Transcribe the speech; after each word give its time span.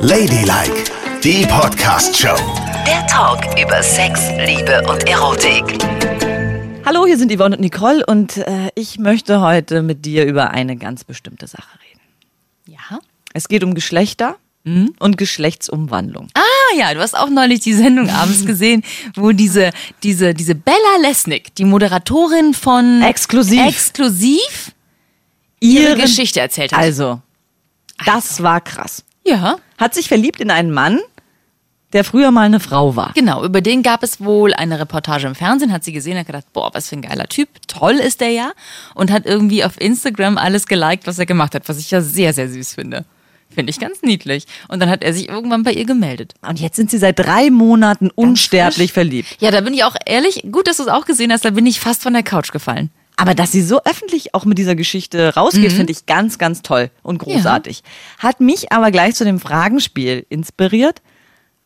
Ladylike, 0.00 0.84
die 1.22 1.44
Podcast-Show. 1.46 2.36
Der 2.86 3.06
Talk 3.06 3.44
über 3.60 3.82
Sex, 3.82 4.20
Liebe 4.38 4.82
und 4.88 5.08
Erotik. 5.08 5.64
Hallo, 6.86 7.04
hier 7.06 7.18
sind 7.18 7.32
Yvonne 7.36 7.56
und 7.56 7.60
Nicole 7.60 8.04
und 8.06 8.38
äh, 8.38 8.70
ich 8.74 8.98
möchte 8.98 9.40
heute 9.40 9.82
mit 9.82 10.04
dir 10.06 10.24
über 10.24 10.50
eine 10.50 10.76
ganz 10.76 11.04
bestimmte 11.04 11.46
Sache 11.46 11.78
reden. 11.84 12.00
Ja. 12.66 13.00
Es 13.34 13.48
geht 13.48 13.62
um 13.64 13.74
Geschlechter 13.74 14.36
und 14.98 15.16
Geschlechtsumwandlung. 15.16 16.28
Ah 16.34 16.76
ja, 16.76 16.92
du 16.92 17.00
hast 17.00 17.16
auch 17.16 17.30
neulich 17.30 17.60
die 17.60 17.72
Sendung 17.72 18.10
abends 18.10 18.44
gesehen, 18.44 18.82
wo 19.14 19.32
diese, 19.32 19.70
diese, 20.02 20.34
diese 20.34 20.54
Bella 20.54 20.76
Lesnick, 21.00 21.54
die 21.54 21.64
Moderatorin 21.64 22.52
von 22.52 23.02
Exklusiv. 23.02 23.66
Exklusiv 23.66 24.72
ihre 25.60 25.96
Geschichte 25.96 26.40
erzählt 26.40 26.72
hat. 26.72 26.80
Also, 26.80 27.22
das 28.04 28.42
war 28.42 28.60
krass. 28.60 29.04
Ja, 29.28 29.56
Hat 29.76 29.94
sich 29.94 30.08
verliebt 30.08 30.40
in 30.40 30.50
einen 30.50 30.72
Mann, 30.72 30.98
der 31.92 32.04
früher 32.04 32.30
mal 32.30 32.42
eine 32.42 32.60
Frau 32.60 32.96
war. 32.96 33.12
genau. 33.14 33.44
Über 33.44 33.60
den 33.60 33.82
gab 33.82 34.02
es 34.02 34.20
wohl 34.22 34.52
eine 34.52 34.78
Reportage 34.78 35.26
im 35.26 35.34
Fernsehen, 35.34 35.72
hat 35.72 35.84
sie 35.84 35.92
gesehen, 35.92 36.18
hat 36.18 36.26
gedacht, 36.26 36.52
boah, 36.52 36.70
was 36.74 36.88
für 36.88 36.96
ein 36.96 37.02
geiler 37.02 37.26
Typ, 37.26 37.48
toll 37.66 37.94
ist 37.94 38.20
der 38.20 38.30
ja. 38.30 38.52
Und 38.94 39.10
hat 39.10 39.24
irgendwie 39.24 39.64
auf 39.64 39.80
Instagram 39.80 40.36
alles 40.36 40.66
geliked, 40.66 41.06
was 41.06 41.18
er 41.18 41.26
gemacht 41.26 41.54
hat, 41.54 41.68
was 41.68 41.78
ich 41.78 41.90
ja 41.90 42.00
sehr, 42.02 42.34
sehr 42.34 42.48
süß 42.48 42.74
finde. 42.74 43.04
Finde 43.50 43.70
ich 43.70 43.80
ganz 43.80 44.02
niedlich. 44.02 44.44
Und 44.68 44.80
dann 44.80 44.90
hat 44.90 45.02
er 45.02 45.14
sich 45.14 45.28
irgendwann 45.28 45.62
bei 45.62 45.72
ihr 45.72 45.86
gemeldet. 45.86 46.34
Und 46.46 46.60
jetzt 46.60 46.76
sind 46.76 46.90
sie 46.90 46.98
seit 46.98 47.18
drei 47.18 47.50
Monaten 47.50 48.10
unsterblich 48.10 48.92
verliebt. 48.92 49.36
Ja, 49.40 49.50
da 49.50 49.62
bin 49.62 49.72
ich 49.72 49.84
auch 49.84 49.96
ehrlich, 50.04 50.44
gut, 50.52 50.66
dass 50.68 50.76
du 50.76 50.82
es 50.82 50.88
auch 50.88 51.06
gesehen 51.06 51.32
hast, 51.32 51.46
da 51.46 51.50
bin 51.50 51.64
ich 51.64 51.80
fast 51.80 52.02
von 52.02 52.12
der 52.12 52.22
Couch 52.22 52.52
gefallen. 52.52 52.90
Aber 53.20 53.34
dass 53.34 53.50
sie 53.50 53.62
so 53.62 53.82
öffentlich 53.84 54.32
auch 54.32 54.44
mit 54.44 54.58
dieser 54.58 54.76
Geschichte 54.76 55.34
rausgeht, 55.34 55.72
finde 55.72 55.90
ich 55.90 56.06
ganz, 56.06 56.38
ganz 56.38 56.62
toll 56.62 56.88
und 57.02 57.18
großartig. 57.18 57.82
Hat 58.18 58.40
mich 58.40 58.70
aber 58.70 58.92
gleich 58.92 59.16
zu 59.16 59.24
dem 59.24 59.40
Fragenspiel 59.40 60.24
inspiriert. 60.28 61.02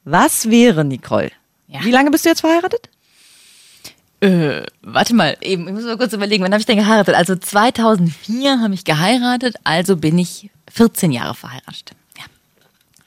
Was 0.04 0.48
wäre, 0.48 0.82
Nicole? 0.82 1.30
Ja. 1.68 1.84
Wie 1.84 1.90
lange 1.90 2.10
bist 2.10 2.24
du 2.24 2.30
jetzt 2.30 2.40
verheiratet? 2.40 2.88
Äh, 4.20 4.62
warte 4.80 5.14
mal, 5.14 5.36
eben, 5.42 5.68
ich 5.68 5.74
muss 5.74 5.84
mal 5.84 5.98
kurz 5.98 6.14
überlegen, 6.14 6.42
wann 6.42 6.52
habe 6.52 6.60
ich 6.60 6.66
denn 6.66 6.78
geheiratet? 6.78 7.14
Also 7.14 7.36
2004 7.36 8.60
habe 8.60 8.72
ich 8.72 8.84
geheiratet, 8.84 9.56
also 9.62 9.96
bin 9.98 10.18
ich 10.18 10.48
14 10.72 11.12
Jahre 11.12 11.34
verheiratet. 11.34 11.92
Ja. 12.16 12.24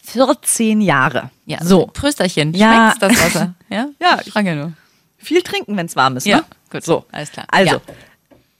14 0.04 0.82
Jahre. 0.82 1.32
Ja, 1.48 1.64
so. 1.64 1.88
Prösterchen. 1.88 2.54
Ja. 2.54 2.94
Schmeckt's 2.96 3.00
das 3.00 3.26
Wasser? 3.26 3.56
Ja? 3.70 3.88
Ja, 4.00 4.20
ich 4.24 4.32
frage 4.32 4.50
ja 4.50 4.56
nur. 4.56 4.74
Viel 5.18 5.42
trinken, 5.42 5.76
wenn 5.76 5.88
es 5.88 5.96
warm 5.96 6.16
ist. 6.18 6.28
Ja, 6.28 6.38
ne? 6.38 6.46
gut. 6.70 6.84
So, 6.84 7.06
Alles 7.12 7.32
klar. 7.32 7.48
Also, 7.50 7.78
Ja. 7.78 7.82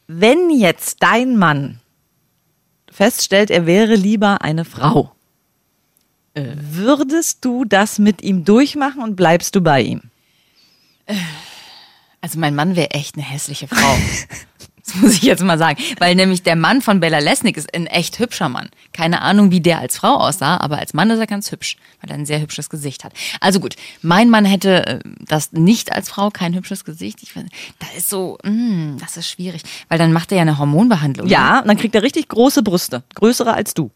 Wenn 0.08 0.50
jetzt 0.50 1.02
dein 1.04 1.38
Mann 1.38 1.80
feststellt, 2.92 3.50
er 3.52 3.66
wäre 3.66 3.96
lieber 3.96 4.42
eine 4.42 4.66
Frau, 4.66 5.12
Äh. 6.34 6.54
würdest 6.58 7.44
du 7.46 7.66
das 7.66 8.00
mit 8.00 8.22
ihm 8.22 8.46
durchmachen 8.46 9.02
und 9.02 9.16
bleibst 9.16 9.56
du 9.56 9.62
bei 9.62 9.82
ihm? 9.82 10.02
Also 12.22 12.40
mein 12.40 12.56
Mann 12.56 12.76
wäre 12.76 12.92
echt 12.92 13.16
eine 13.16 13.24
hässliche 13.26 13.68
Frau. 13.68 13.98
Das 14.86 14.96
muss 14.96 15.14
ich 15.14 15.24
jetzt 15.24 15.42
mal 15.44 15.58
sagen. 15.58 15.82
Weil 16.00 16.14
nämlich 16.16 16.44
der 16.44 16.56
Mann 16.56 16.82
von 16.82 17.00
Bella 17.00 17.18
Lesnick 17.20 17.58
ist 17.58 17.74
ein 17.76 17.88
echt 17.88 18.20
hübscher 18.20 18.50
Mann. 18.50 18.70
Keine 18.94 19.22
Ahnung, 19.22 19.50
wie 19.50 19.60
der 19.62 19.80
als 19.80 19.98
Frau 19.98 20.16
aussah, 20.18 20.58
aber 20.58 20.78
als 20.78 20.94
Mann 20.94 21.10
ist 21.10 21.18
er 21.20 21.26
ganz 21.28 21.52
hübsch, 21.52 21.78
weil 22.02 22.12
er 22.12 22.16
ein 22.18 22.26
sehr 22.28 22.40
hübsches 22.40 22.70
Gesicht 22.70 23.04
hat. 23.04 23.12
Also 23.42 23.60
gut, 23.60 23.76
mein 24.04 24.30
Mann 24.30 24.46
hätte 24.46 24.86
äh, 24.86 25.00
das 25.22 25.52
nicht 25.54 25.92
als 25.92 26.10
Frau, 26.10 26.30
kein 26.30 26.54
hübsches 26.54 26.86
Gesicht. 26.86 27.24
Ich, 27.24 27.32
weiß- 27.32 27.48
da 27.80 27.88
ist 27.98 28.10
so, 28.10 28.38
mm, 28.44 28.98
das 29.00 29.18
ist 29.18 29.28
schwierig, 29.30 29.64
weil 29.90 29.98
dann 29.98 30.14
macht 30.14 30.32
er 30.32 30.36
ja 30.38 30.42
eine 30.44 30.60
Hormonbehandlung. 30.60 31.26
ne? 31.26 31.32
Ja, 31.34 31.60
und 31.62 31.68
dann 31.68 31.78
kriegt 31.78 31.96
er 31.96 32.04
richtig 32.04 32.28
große 32.28 32.62
Brüste, 32.62 33.04
größere 33.16 33.54
als 33.54 33.74
du. 33.74 33.90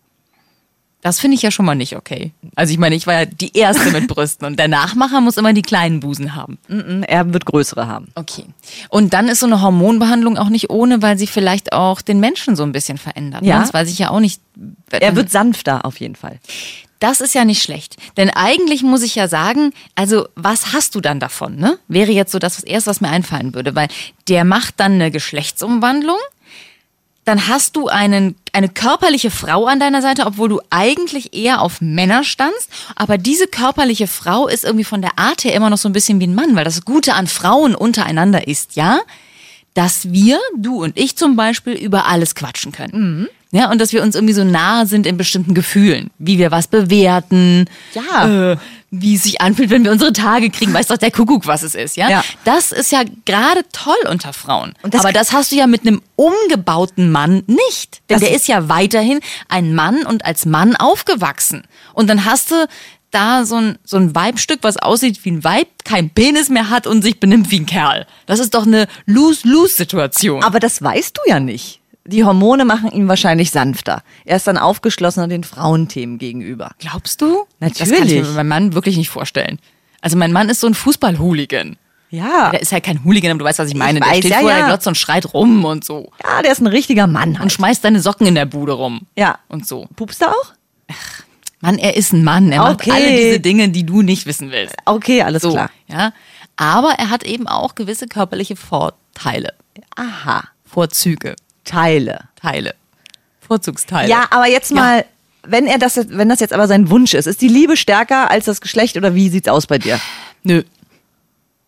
Das 1.02 1.20
finde 1.22 1.36
ich 1.36 1.42
ja 1.42 1.50
schon 1.50 1.66
mal 1.66 1.76
nicht 1.76 1.96
okay. 1.96 2.34
Also 2.56 2.74
ich 2.74 2.78
meine, 2.78 2.94
ich 2.94 3.08
war 3.08 3.14
ja 3.22 3.26
die 3.26 3.56
Erste 3.58 3.90
mit 3.92 4.08
Brüsten 4.10 4.46
und 4.46 4.60
der 4.60 4.68
Nachmacher 4.68 5.22
muss 5.22 5.38
immer 5.38 5.54
die 5.54 5.62
kleinen 5.62 6.02
Busen 6.02 6.36
haben. 6.36 6.58
Mm, 6.68 7.04
Er 7.04 7.32
wird 7.34 7.46
größere 7.46 7.88
haben. 7.88 8.10
Okay. 8.16 8.44
Und 8.90 9.14
dann 9.14 9.30
ist 9.30 9.40
so 9.40 9.46
eine 9.46 9.62
Hormonbehandlung 9.62 10.38
auch 10.38 10.50
nicht 10.50 10.70
ohne, 10.70 11.02
weil 11.02 11.18
sie 11.18 11.28
vielleicht 11.28 11.72
auch 11.72 12.02
den 12.02 12.20
Menschen 12.20 12.58
so 12.58 12.64
ein 12.64 12.74
bisschen 12.74 12.98
verändert. 12.98 13.44
Ja. 13.44 13.56
Ne? 13.56 13.62
Das 13.62 13.74
weiß 13.74 13.90
ich 13.90 13.98
ja 14.00 14.10
auch 14.10 14.20
nicht. 14.20 14.42
Er 14.92 15.16
wird 15.16 15.32
sanfter 15.32 15.86
auf 15.86 16.02
jeden 16.02 16.16
Fall. 16.18 16.40
Das 17.00 17.22
ist 17.22 17.34
ja 17.34 17.46
nicht 17.46 17.64
schlecht. 17.64 17.96
Denn 18.18 18.30
eigentlich 18.30 18.84
muss 18.84 19.02
ich 19.02 19.16
ja 19.16 19.30
sagen, 19.30 19.72
also 19.96 20.28
was 20.36 20.74
hast 20.74 20.96
du 20.96 21.00
dann 21.00 21.22
davon, 21.22 21.56
ne? 21.56 21.80
Wäre 21.88 22.12
jetzt 22.12 22.34
so 22.34 22.40
das, 22.40 22.58
was 22.58 22.64
erst, 22.66 22.88
was 22.88 23.00
mir 23.00 23.08
einfallen 23.10 23.54
würde. 23.56 23.74
Weil 23.74 23.88
der 24.28 24.44
macht 24.44 24.82
dann 24.82 24.94
eine 24.94 25.10
Geschlechtsumwandlung. 25.12 26.18
Dann 27.24 27.48
hast 27.48 27.76
du 27.78 27.88
einen, 27.88 28.36
eine 28.54 28.70
körperliche 28.70 29.32
Frau 29.32 29.66
an 29.66 29.80
deiner 29.80 30.02
Seite, 30.02 30.26
obwohl 30.26 30.50
du 30.50 30.62
eigentlich 30.70 31.34
eher 31.34 31.62
auf 31.62 31.82
Männer 31.82 32.24
standst. 32.24 32.70
Aber 32.96 33.18
diese 33.18 33.48
körperliche 33.48 34.08
Frau 34.08 34.48
ist 34.48 34.64
irgendwie 34.64 34.84
von 34.86 35.02
der 35.02 35.18
Art 35.20 35.44
her 35.44 35.54
immer 35.54 35.70
noch 35.70 35.78
so 35.78 35.90
ein 35.90 35.94
bisschen 35.94 36.20
wie 36.20 36.28
ein 36.28 36.36
Mann, 36.36 36.56
weil 36.56 36.66
das 36.66 36.86
Gute 36.86 37.14
an 37.14 37.28
Frauen 37.28 37.76
untereinander 37.76 38.48
ist, 38.48 38.76
ja, 38.76 39.00
dass 39.74 40.12
wir, 40.12 40.40
du 40.58 40.84
und 40.84 40.98
ich 40.98 41.16
zum 41.16 41.36
Beispiel, 41.36 41.74
über 41.74 42.08
alles 42.08 42.36
quatschen 42.36 42.72
können. 42.72 43.28
Ja, 43.52 43.72
und 43.72 43.80
dass 43.82 43.94
wir 43.94 44.04
uns 44.04 44.16
irgendwie 44.16 44.34
so 44.34 44.44
nahe 44.44 44.86
sind 44.86 45.08
in 45.08 45.18
bestimmten 45.18 45.54
Gefühlen, 45.56 46.12
wie 46.20 46.38
wir 46.38 46.52
was 46.52 46.68
bewerten, 46.68 47.66
Ja. 47.94 48.52
äh, 48.54 48.58
wie 48.92 49.16
es 49.16 49.24
sich 49.24 49.42
anfühlt, 49.42 49.70
wenn 49.70 49.84
wir 49.84 49.92
unsere 49.92 50.14
Tage 50.14 50.50
kriegen, 50.50 50.74
weiß 50.74 50.88
doch 50.88 50.98
der 50.98 51.12
Kuckuck, 51.12 51.46
was 51.46 51.64
es 51.64 51.76
ist, 51.76 51.96
ja? 51.96 52.10
Ja. 52.10 52.24
Das 52.44 52.72
ist 52.72 52.92
ja 52.92 53.04
gerade 53.26 53.64
toll 53.72 53.98
unter 54.10 54.34
Frauen. 54.34 54.74
Das 54.84 55.02
Aber 55.02 55.14
das 55.14 55.32
hast 55.32 55.52
du 55.52 55.56
ja 55.56 55.68
mit 55.68 55.82
einem 55.82 56.02
umgebauten 56.16 57.12
Mann 57.12 57.44
nicht. 57.46 58.02
Denn 58.10 58.20
der 58.20 58.34
ist 58.34 58.48
ja 58.48 58.68
weiterhin 58.68 59.20
ein 59.48 59.76
Mann 59.76 60.06
und 60.06 60.26
als 60.26 60.46
Mann 60.46 60.76
aufgewachsen. 60.76 61.64
Und 61.94 62.08
dann 62.08 62.26
hast 62.26 62.52
du 62.52 62.68
da 63.12 63.46
so 63.46 63.56
ein, 63.56 63.78
so 63.84 63.98
ein 63.98 64.14
Weibstück, 64.16 64.60
was 64.62 64.78
aussieht 64.78 65.24
wie 65.24 65.32
ein 65.32 65.44
Weib, 65.44 65.68
kein 65.84 66.10
Penis 66.10 66.50
mehr 66.50 66.70
hat 66.70 66.88
und 66.88 67.02
sich 67.02 67.20
benimmt 67.20 67.52
wie 67.52 67.60
ein 67.60 67.66
Kerl. 67.66 68.06
Das 68.26 68.40
ist 68.40 68.54
doch 68.54 68.66
eine 68.66 68.88
Lose-Lose-Situation. 69.06 70.44
Aber 70.44 70.60
das 70.60 70.82
weißt 70.82 71.18
du 71.18 71.22
ja 71.30 71.40
nicht. 71.40 71.79
Die 72.10 72.24
Hormone 72.24 72.66
machen 72.66 72.92
ihn 72.92 73.08
wahrscheinlich 73.08 73.52
sanfter. 73.52 74.04
Er 74.26 74.38
ist 74.38 74.48
dann 74.48 74.58
aufgeschlossener 74.58 75.28
den 75.28 75.44
Frauenthemen 75.44 76.18
gegenüber. 76.18 76.72
Glaubst 76.80 77.22
du? 77.22 77.46
Das 77.60 77.74
kann 77.78 77.88
ich 77.88 77.92
Natürlich. 78.00 78.22
mir 78.28 78.34
meinem 78.34 78.48
Mann 78.48 78.74
wirklich 78.74 78.98
nicht 78.98 79.10
vorstellen. 79.10 79.60
Also 80.02 80.18
mein 80.18 80.32
Mann 80.32 80.50
ist 80.50 80.60
so 80.62 80.68
ein 80.68 80.74
Fußball-Hooligan. 80.74 81.78
Ja. 82.10 82.50
Der 82.50 82.62
ist 82.62 82.72
halt 82.72 82.84
kein 82.84 83.04
Hooligan, 83.04 83.32
aber 83.32 83.40
du 83.40 83.46
weißt, 83.46 83.60
was 83.60 83.68
ich 83.70 83.76
meine. 83.76 84.00
Ich 84.00 84.04
der 84.06 84.12
weiß, 84.12 84.18
steht 84.20 84.32
ja, 84.32 84.40
vor 84.40 84.50
ja. 84.50 84.58
der 84.58 84.66
Glotze 84.68 84.90
und 84.90 84.96
schreit 84.96 85.34
rum 85.34 85.64
und 85.66 85.84
so. 85.86 86.12
Ja, 86.24 86.42
der 86.42 86.52
ist 86.52 86.60
ein 86.62 86.68
richtiger 86.68 87.06
Mann. 87.06 87.30
Und 87.32 87.40
Halt. 87.40 87.52
schmeißt 87.52 87.84
deine 87.84 88.00
Socken 88.02 88.26
in 88.26 88.34
der 88.36 88.46
Bude 88.46 88.72
rum. 88.74 89.02
Ja. 89.16 89.38
Und 89.48 89.68
so. 89.68 89.88
Pupst 89.96 90.22
er 90.24 90.30
auch? 90.30 90.54
Mann, 91.62 91.78
er 91.78 91.96
ist 91.98 92.14
ein 92.14 92.24
Mann. 92.24 92.52
Er 92.52 92.64
Okay. 92.72 92.90
macht 92.90 92.92
alle 93.00 93.16
diese 93.16 93.40
Dinge, 93.40 93.70
die 93.70 93.86
du 93.86 94.02
nicht 94.02 94.26
wissen 94.26 94.50
willst. 94.52 94.76
Okay, 94.86 95.22
alles 95.22 95.44
So, 95.44 95.52
klar. 95.52 95.70
ja. 95.88 96.14
Aber 96.56 96.94
er 96.98 97.10
hat 97.10 97.24
eben 97.24 97.48
auch 97.48 97.76
gewisse 97.76 98.08
körperliche 98.08 98.56
Vorteile. 98.56 99.54
Aha. 99.96 100.44
Vorzüge. 100.66 101.36
Teile. 101.70 102.22
Teile. 102.36 102.76
Vorzugsteile. 103.42 104.10
Ja, 104.10 104.26
aber 104.32 104.48
jetzt 104.48 104.72
Ja. 104.72 104.76
mal, 104.76 105.06
wenn 105.44 105.66
er 105.68 105.78
das, 105.80 105.96
jetzt- 105.96 106.16
wenn 106.18 106.30
das 106.30 106.40
jetzt 106.40 106.54
aber 106.54 106.68
sein 106.68 106.90
Wunsch 106.90 107.14
ist, 107.14 107.26
ist 107.28 107.42
die 107.42 107.48
Liebe 107.48 107.78
stärker 107.78 108.30
als 108.30 108.46
das 108.46 108.62
Geschlecht 108.62 108.98
oder 108.98 109.16
wie 109.16 109.30
sieht's 109.30 109.48
aus 109.48 109.68
bei 109.68 109.78
dir? 109.78 110.00
Nö. 110.44 110.64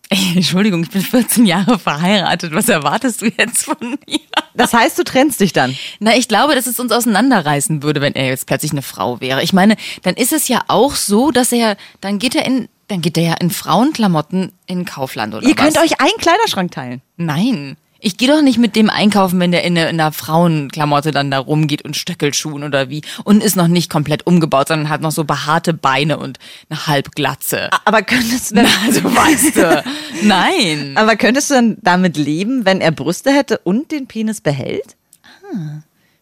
Ey, 0.09 0.34
Entschuldigung, 0.35 0.84
ich 0.84 0.90
bin 0.90 1.01
14 1.01 1.45
Jahre 1.45 1.79
verheiratet. 1.79 2.53
Was 2.53 2.67
erwartest 2.67 3.22
du 3.22 3.28
jetzt 3.28 3.63
von 3.63 3.78
mir? 3.79 4.19
Das 4.53 4.73
heißt, 4.73 5.00
du 5.00 5.03
trennst 5.06 5.40
dich 5.40 5.53
dann. 5.53 5.78
Na, 6.01 6.16
ich 6.17 6.28
glaube, 6.28 6.53
dass 6.53 6.67
es 6.67 6.81
uns 6.81 6.91
auseinanderreißen 6.91 7.81
würde, 7.81 8.01
wenn 8.01 8.13
er 8.13 8.28
jetzt 8.28 8.45
plötzlich 8.45 8.72
eine 8.73 8.81
Frau 8.81 9.22
wäre. 9.22 9.41
Ich 9.41 9.53
meine, 9.53 9.78
dann 10.01 10.16
ist 10.16 10.34
es 10.34 10.50
ja 10.50 10.63
auch 10.67 10.95
so, 10.95 11.31
dass 11.31 11.53
er, 11.53 11.78
dann 12.01 12.19
geht 12.19 12.35
er 12.35 12.45
in, 12.45 12.67
dann 12.90 13.01
geht 13.01 13.17
er 13.17 13.23
ja 13.23 13.34
in 13.35 13.51
Frauenklamotten 13.51 14.51
in 14.67 14.84
Kaufland 14.84 15.34
oder 15.34 15.47
Ihr 15.47 15.56
was. 15.57 15.63
könnt 15.63 15.78
euch 15.78 16.01
einen 16.01 16.17
Kleiderschrank 16.19 16.72
teilen. 16.72 17.01
Nein. 17.16 17.78
Ich 18.03 18.17
gehe 18.17 18.28
doch 18.28 18.41
nicht 18.41 18.57
mit 18.57 18.75
dem 18.75 18.89
einkaufen, 18.89 19.39
wenn 19.39 19.51
der 19.51 19.63
in 19.63 19.78
einer, 19.78 19.88
in 19.89 20.00
einer 20.00 20.12
Frauenklamotte 20.12 21.12
dann 21.12 21.29
da 21.29 21.38
rumgeht 21.38 21.84
und 21.84 21.95
Stöckelschuhen 21.95 22.63
oder 22.63 22.89
wie 22.89 23.03
und 23.23 23.44
ist 23.44 23.56
noch 23.56 23.67
nicht 23.67 23.91
komplett 23.91 24.25
umgebaut, 24.25 24.69
sondern 24.69 24.89
hat 24.89 25.01
noch 25.01 25.12
so 25.12 25.23
behaarte 25.23 25.75
Beine 25.75 26.17
und 26.17 26.40
eine 26.70 26.87
Halbglatze. 26.87 27.70
Aber 27.85 28.02
könntest 28.02 28.52
du 28.52 28.55
dann, 28.55 28.66
Also 28.87 29.03
weißt 29.03 29.55
du, 29.55 29.84
nein. 30.23 30.93
aber 30.96 31.16
könntest 31.16 31.52
du 31.52 31.53
dann 31.53 31.78
damit 31.81 32.17
leben, 32.17 32.66
wenn 32.66 32.81
er 32.81 32.90
Brüste 32.91 33.31
hätte 33.31 33.59
und 33.59 33.91
den 33.91 34.08
Penis 34.08 34.41
behält? 34.41 34.96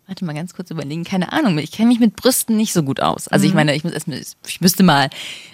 Warte 0.10 0.26
mal 0.26 0.34
ganz 0.34 0.56
kurz 0.56 0.72
überlegen. 0.72 1.04
Keine 1.04 1.32
Ahnung, 1.32 1.60
ich 1.60 1.72
kenne 1.72 1.90
mich 1.90 2.00
mit 2.00 2.16
Brüsten 2.16 2.58
nicht 2.58 2.74
so 2.74 2.82
gut 2.82 3.00
aus. 3.00 3.28
Mhm. 3.28 3.34
Also 3.34 3.46
ich 3.46 3.54
meine, 3.54 3.76
ich, 3.76 3.84
muss 3.84 3.94
erst 3.94 4.08
ich 4.48 4.60
müsste 4.60 4.82
mal 4.82 5.12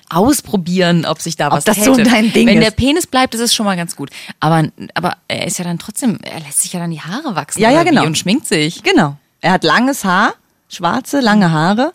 ausprobieren, 0.10 1.06
ob 1.06 1.22
sich 1.22 1.36
da 1.36 1.52
was 1.52 1.66
das 1.66 1.76
hätte. 1.76 1.94
so 1.94 2.04
dein 2.04 2.32
Ding 2.32 2.48
Wenn 2.48 2.60
ist. 2.60 2.64
der 2.66 2.72
Penis 2.72 3.06
bleibt, 3.06 3.36
ist 3.36 3.42
es 3.42 3.54
schon 3.54 3.66
mal 3.66 3.76
ganz 3.76 3.98
gut. 3.98 4.12
Aber, 4.40 4.64
aber 4.94 5.18
er 5.28 5.46
ist 5.46 5.58
ja 5.58 5.66
dann 5.66 5.78
trotzdem, 5.78 6.20
er 6.22 6.40
lässt 6.40 6.62
sich 6.62 6.72
ja 6.72 6.80
dann 6.80 6.90
die 6.92 7.02
Haare 7.02 7.36
wachsen. 7.36 7.60
Ja, 7.62 7.70
ja, 7.70 7.84
genau. 7.84 8.06
Und 8.06 8.18
schminkt 8.18 8.48
sich. 8.48 8.82
Genau. 8.82 9.18
Er 9.42 9.52
hat 9.52 9.66
langes 9.66 10.06
Haar, 10.06 10.36
schwarze, 10.70 11.20
lange 11.20 11.52
Haare, 11.52 11.94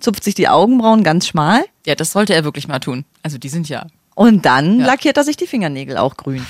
zupft 0.00 0.22
sich 0.22 0.34
die 0.34 0.48
Augenbrauen 0.48 1.02
ganz 1.04 1.26
schmal 1.26 1.64
Ja, 1.86 1.94
das 1.94 2.12
sollte 2.12 2.34
er 2.34 2.44
wirklich 2.44 2.68
mal 2.68 2.78
tun. 2.78 3.06
Also 3.22 3.38
die 3.38 3.48
sind 3.48 3.68
ja 3.70 3.86
und 4.14 4.44
dann 4.44 4.80
Ja. 4.80 4.86
lackiert 4.86 5.16
er 5.16 5.24
sich 5.24 5.38
die 5.38 5.46
Fingernägel 5.46 5.96
auch 5.96 6.18
grün. 6.18 6.44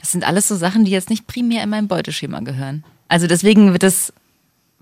Das 0.00 0.12
sind 0.12 0.24
alles 0.24 0.46
so 0.48 0.54
Sachen, 0.56 0.84
die 0.84 0.90
jetzt 0.90 1.08
nicht 1.08 1.26
primär 1.26 1.62
in 1.62 1.70
mein 1.70 1.88
Beuteschema 1.88 2.40
gehören. 2.40 2.84
Also 3.08 3.26
deswegen 3.26 3.72
wird 3.72 3.82
es 3.82 4.12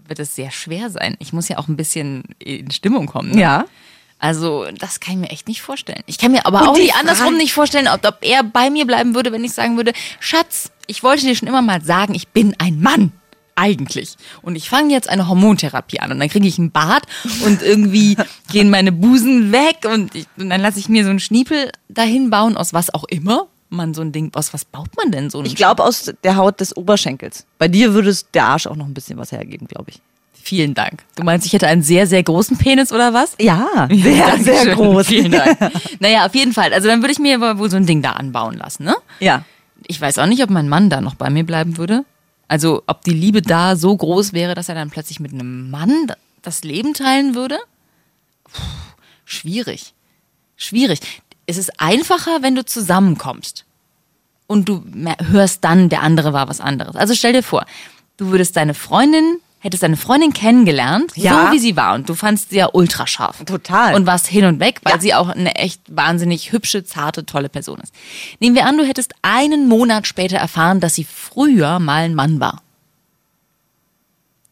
wird 0.06 0.18
es 0.18 0.34
sehr 0.34 0.50
schwer 0.50 0.90
sein. 0.90 1.16
Ich 1.18 1.32
muss 1.32 1.48
ja 1.48 1.58
auch 1.58 1.68
ein 1.68 1.76
bisschen 1.76 2.24
in 2.38 2.70
Stimmung 2.70 3.06
kommen. 3.06 3.30
Ne? 3.32 3.40
Ja. 3.40 3.64
Also, 4.18 4.66
das 4.78 5.00
kann 5.00 5.14
ich 5.14 5.20
mir 5.20 5.30
echt 5.30 5.48
nicht 5.48 5.62
vorstellen. 5.62 6.02
Ich 6.06 6.16
kann 6.16 6.30
mir 6.30 6.46
aber 6.46 6.62
Und 6.62 6.68
auch 6.68 6.76
nicht 6.76 6.94
andersrum 6.94 7.36
nicht 7.36 7.52
vorstellen, 7.52 7.88
ob, 7.88 8.06
ob 8.06 8.18
er 8.20 8.44
bei 8.44 8.70
mir 8.70 8.86
bleiben 8.86 9.16
würde, 9.16 9.32
wenn 9.32 9.42
ich 9.42 9.52
sagen 9.52 9.76
würde, 9.76 9.92
Schatz, 10.20 10.70
ich 10.86 11.02
wollte 11.02 11.26
dir 11.26 11.34
schon 11.34 11.48
immer 11.48 11.62
mal 11.62 11.82
sagen, 11.82 12.14
ich 12.14 12.28
bin 12.28 12.54
ein 12.58 12.80
Mann. 12.80 13.12
Eigentlich. 13.54 14.16
Und 14.40 14.56
ich 14.56 14.70
fange 14.70 14.94
jetzt 14.94 15.08
eine 15.08 15.28
Hormontherapie 15.28 16.00
an 16.00 16.10
und 16.10 16.20
dann 16.20 16.28
kriege 16.28 16.46
ich 16.46 16.58
einen 16.58 16.70
Bart 16.70 17.04
und 17.44 17.62
irgendwie 17.62 18.16
gehen 18.50 18.70
meine 18.70 18.92
Busen 18.92 19.52
weg 19.52 19.78
und, 19.84 20.14
ich, 20.14 20.26
und 20.38 20.48
dann 20.48 20.60
lasse 20.60 20.78
ich 20.78 20.88
mir 20.88 21.04
so 21.04 21.10
einen 21.10 21.20
Schniepel 21.20 21.70
dahin 21.88 22.30
bauen, 22.30 22.56
aus 22.56 22.72
was 22.72 22.94
auch 22.94 23.04
immer. 23.04 23.48
Man 23.72 23.94
so 23.94 24.02
ein 24.02 24.12
Ding, 24.12 24.30
aus 24.34 24.52
was 24.52 24.64
baut 24.64 24.96
man 24.96 25.10
denn 25.10 25.30
so 25.30 25.40
ein 25.40 25.46
Ich 25.46 25.56
glaube 25.56 25.82
aus 25.84 26.12
der 26.22 26.36
Haut 26.36 26.60
des 26.60 26.76
Oberschenkels. 26.76 27.46
Bei 27.58 27.68
dir 27.68 27.94
würde 27.94 28.10
es 28.10 28.30
der 28.30 28.44
Arsch 28.46 28.66
auch 28.66 28.76
noch 28.76 28.86
ein 28.86 28.94
bisschen 28.94 29.18
was 29.18 29.32
hergeben, 29.32 29.66
glaube 29.66 29.90
ich. 29.90 30.00
Vielen 30.34 30.74
Dank. 30.74 31.04
Du 31.14 31.22
meinst, 31.22 31.46
ich 31.46 31.52
hätte 31.52 31.68
einen 31.68 31.82
sehr, 31.82 32.06
sehr 32.06 32.22
großen 32.22 32.58
Penis 32.58 32.92
oder 32.92 33.14
was? 33.14 33.34
Ja, 33.40 33.68
sehr, 33.90 33.98
sehr 34.38 34.64
Dankeschön. 34.64 34.74
groß. 34.74 35.06
Vielen 35.06 35.32
Dank. 35.32 35.58
naja, 36.00 36.26
auf 36.26 36.34
jeden 36.34 36.52
Fall. 36.52 36.72
Also 36.72 36.88
dann 36.88 37.00
würde 37.00 37.12
ich 37.12 37.18
mir 37.18 37.36
aber 37.36 37.58
wohl 37.58 37.70
so 37.70 37.76
ein 37.76 37.86
Ding 37.86 38.02
da 38.02 38.12
anbauen 38.12 38.56
lassen, 38.58 38.84
ne? 38.84 38.96
Ja. 39.20 39.44
Ich 39.86 40.00
weiß 40.00 40.18
auch 40.18 40.26
nicht, 40.26 40.42
ob 40.42 40.50
mein 40.50 40.68
Mann 40.68 40.90
da 40.90 41.00
noch 41.00 41.14
bei 41.14 41.30
mir 41.30 41.44
bleiben 41.44 41.76
würde. 41.76 42.04
Also 42.48 42.82
ob 42.86 43.02
die 43.02 43.12
Liebe 43.14 43.40
da 43.40 43.76
so 43.76 43.96
groß 43.96 44.32
wäre, 44.32 44.54
dass 44.54 44.68
er 44.68 44.74
dann 44.74 44.90
plötzlich 44.90 45.20
mit 45.20 45.32
einem 45.32 45.70
Mann 45.70 46.06
das 46.42 46.64
Leben 46.64 46.92
teilen 46.92 47.34
würde. 47.34 47.58
Puh, 48.44 48.60
schwierig. 49.24 49.94
Schwierig. 50.56 51.00
Es 51.52 51.58
ist 51.58 51.78
einfacher, 51.78 52.38
wenn 52.40 52.54
du 52.54 52.64
zusammenkommst. 52.64 53.66
Und 54.46 54.70
du 54.70 54.82
hörst 55.30 55.62
dann, 55.64 55.90
der 55.90 56.02
andere 56.02 56.32
war 56.32 56.48
was 56.48 56.60
anderes. 56.60 56.96
Also 56.96 57.14
stell 57.14 57.34
dir 57.34 57.42
vor, 57.42 57.66
du 58.16 58.28
würdest 58.30 58.56
deine 58.56 58.72
Freundin, 58.72 59.36
hättest 59.58 59.82
deine 59.82 59.98
Freundin 59.98 60.32
kennengelernt, 60.32 61.12
Ja. 61.14 61.48
so 61.48 61.52
wie 61.52 61.58
sie 61.58 61.76
war. 61.76 61.94
Und 61.94 62.08
du 62.08 62.14
fandst 62.14 62.48
sie 62.50 62.56
ja 62.56 62.70
ultra 62.72 63.06
scharf. 63.06 63.44
Total. 63.44 63.94
Und 63.94 64.06
warst 64.06 64.26
hin 64.28 64.46
und 64.46 64.60
weg, 64.60 64.80
weil 64.82 64.94
Ja. 64.94 65.00
sie 65.00 65.12
auch 65.14 65.28
eine 65.28 65.54
echt 65.56 65.82
wahnsinnig 65.88 66.52
hübsche, 66.52 66.84
zarte, 66.84 67.26
tolle 67.26 67.50
Person 67.50 67.80
ist. 67.80 67.92
Nehmen 68.40 68.56
wir 68.56 68.64
an, 68.64 68.78
du 68.78 68.84
hättest 68.86 69.12
einen 69.20 69.68
Monat 69.68 70.06
später 70.06 70.38
erfahren, 70.38 70.80
dass 70.80 70.94
sie 70.94 71.04
früher 71.04 71.78
mal 71.80 72.04
ein 72.04 72.14
Mann 72.14 72.40
war. 72.40 72.62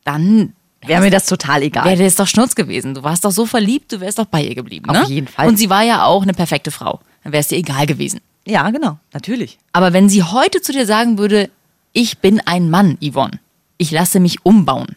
Dann 0.04 0.52
Wäre 0.86 1.02
mir 1.02 1.10
das 1.10 1.26
total 1.26 1.62
egal. 1.62 1.84
wäre 1.84 2.02
das 2.02 2.14
doch 2.14 2.26
Schnurz 2.26 2.54
gewesen. 2.54 2.94
Du 2.94 3.02
warst 3.02 3.24
doch 3.24 3.30
so 3.30 3.44
verliebt, 3.44 3.92
du 3.92 4.00
wärst 4.00 4.18
doch 4.18 4.24
bei 4.24 4.42
ihr 4.42 4.54
geblieben. 4.54 4.88
Auf 4.88 4.96
ne? 4.96 5.14
jeden 5.14 5.28
Fall. 5.28 5.46
Und 5.48 5.58
sie 5.58 5.68
war 5.68 5.82
ja 5.82 6.04
auch 6.04 6.22
eine 6.22 6.32
perfekte 6.32 6.70
Frau. 6.70 7.00
Dann 7.22 7.32
wäre 7.32 7.42
es 7.42 7.48
dir 7.48 7.58
egal 7.58 7.86
gewesen. 7.86 8.20
ja, 8.46 8.68
genau. 8.70 8.98
Natürlich. 9.12 9.58
Aber 9.72 9.92
wenn 9.92 10.08
sie 10.08 10.22
heute 10.22 10.62
zu 10.62 10.72
dir 10.72 10.86
sagen 10.86 11.18
würde, 11.18 11.50
ich 11.92 12.18
bin 12.18 12.40
ein 12.40 12.70
Mann, 12.70 12.96
Yvonne, 13.02 13.40
ich 13.76 13.90
lasse 13.90 14.20
mich 14.20 14.44
umbauen, 14.44 14.96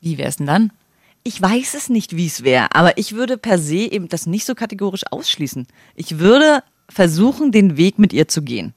wie 0.00 0.18
wär's 0.18 0.36
denn 0.36 0.46
dann? 0.46 0.72
Ich 1.22 1.40
weiß 1.40 1.74
es 1.74 1.90
nicht, 1.90 2.16
wie 2.16 2.26
es 2.26 2.44
wäre, 2.44 2.74
aber 2.74 2.96
ich 2.96 3.12
würde 3.12 3.36
per 3.36 3.58
se 3.58 3.76
eben 3.76 4.08
das 4.08 4.26
nicht 4.26 4.46
so 4.46 4.54
kategorisch 4.54 5.04
ausschließen. 5.10 5.66
Ich 5.94 6.18
würde 6.18 6.62
versuchen, 6.88 7.52
den 7.52 7.76
Weg 7.76 7.98
mit 7.98 8.12
ihr 8.12 8.26
zu 8.26 8.42
gehen 8.42 8.72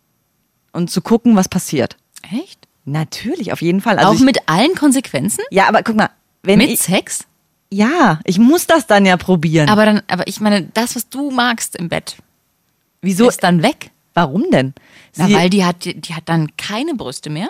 und 0.73 0.91
zu 0.91 1.01
gucken, 1.01 1.35
was 1.35 1.47
passiert. 1.47 1.97
Echt? 2.21 2.62
Natürlich, 2.85 3.53
auf 3.53 3.61
jeden 3.61 3.81
Fall. 3.81 3.97
Also 3.97 4.11
auch 4.11 4.15
ich, 4.15 4.21
mit 4.21 4.39
allen 4.47 4.75
Konsequenzen? 4.75 5.41
ja, 5.51 5.67
aber 5.67 5.83
guck 5.83 5.95
mal, 5.95 6.09
wenn 6.43 6.57
Mit 6.59 6.69
ich, 6.69 6.81
Sex? 6.81 7.25
ja, 7.71 8.19
ich 8.25 8.39
muss 8.39 8.67
das 8.67 8.87
dann 8.87 9.05
ja 9.05 9.15
probieren. 9.17 9.69
Aber 9.69 9.85
dann, 9.85 10.01
aber 10.07 10.27
ich 10.27 10.41
meine, 10.41 10.63
das, 10.73 10.95
was 10.95 11.07
du 11.09 11.31
magst 11.31 11.75
im 11.77 11.87
Bett, 11.89 12.17
wieso? 13.01 13.29
ist 13.29 13.41
dann 13.43 13.63
weg. 13.63 13.91
Warum 14.13 14.45
denn? 14.51 14.73
Na, 15.15 15.27
Sie- 15.27 15.33
weil 15.33 15.49
die 15.49 15.63
hat, 15.65 15.85
die 15.85 16.13
hat 16.13 16.27
dann 16.29 16.55
keine 16.57 16.93
Brüste 16.93 17.29
mehr 17.29 17.49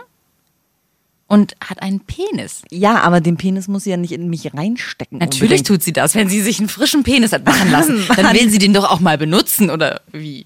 und 1.28 1.56
hat 1.68 1.82
einen 1.82 2.00
Penis. 2.02 2.62
ja, 2.70 3.00
aber 3.02 3.20
den 3.20 3.38
Penis 3.38 3.68
muss 3.68 3.86
sie 3.86 3.90
ja 3.90 3.98
nicht 3.98 4.12
in 4.12 4.30
mich 4.30 4.54
reinstecken. 4.54 5.18
Natürlich 5.18 5.42
unbedingt. 5.42 5.68
tut 5.68 5.84
sie 5.84 5.92
das, 5.94 6.14
wenn 6.16 6.30
sie 6.30 6.42
sich 6.42 6.60
einen 6.60 6.70
frischen 6.70 7.04
Penis 7.04 7.32
hat 7.34 7.44
machen 7.46 7.72
lassen. 7.72 8.06
Dann 8.16 8.34
will 8.34 8.50
sie 8.50 8.60
den 8.60 8.74
doch 8.74 8.90
auch 8.90 9.00
mal 9.00 9.18
benutzen 9.18 9.70
oder 9.72 10.02
wie? 10.12 10.46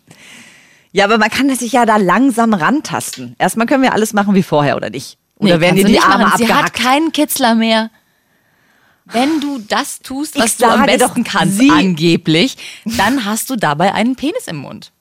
Ja, 0.97 1.05
aber 1.05 1.19
man 1.19 1.29
kann 1.29 1.53
sich 1.55 1.71
ja 1.73 1.85
da 1.85 1.97
langsam 1.97 2.53
rantasten. 2.55 3.35
Erstmal 3.37 3.67
können 3.67 3.83
wir 3.83 3.93
alles 3.93 4.13
machen 4.13 4.33
wie 4.33 4.41
vorher, 4.41 4.75
oder 4.75 4.89
nicht? 4.89 5.17
Oder 5.35 5.55
Nee, 5.57 5.61
werden 5.61 5.75
dir 5.75 5.85
die 5.85 5.91
nicht 5.91 6.03
Arme 6.03 6.23
machen. 6.25 6.37
Sie 6.39 6.45
hat 6.51 6.65
abgehackt? 6.65 6.79
keinen 6.79 7.11
Kitzler 7.11 7.53
mehr. 7.53 7.91
Wenn 9.05 9.39
du 9.39 9.59
das 9.59 9.99
tust, 9.99 10.35
Ich 10.35 10.41
was 10.41 10.57
du 10.57 10.65
am 10.65 10.85
besten 10.87 11.23
kannst, 11.23 11.59
sie- 11.59 11.69
angeblich, 11.69 12.57
dann 12.97 13.25
hast 13.25 13.49
du 13.49 13.55
dabei 13.55 13.93
einen 13.93 14.15
Penis 14.15 14.47
im 14.47 14.57
Mund. 14.57 14.91